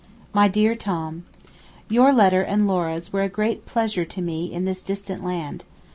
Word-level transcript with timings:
MY 0.33 0.47
DEAR 0.47 0.73
TOM, 0.73 1.27
Your 1.87 2.11
letter 2.11 2.41
and 2.41 2.67
Laura's 2.67 3.13
were 3.13 3.21
a 3.21 3.29
great 3.29 3.67
pleasure 3.67 4.03
to 4.03 4.19
me 4.19 4.51
in 4.51 4.65
this 4.65 4.81
distant 4.81 5.23
land. 5.23 5.63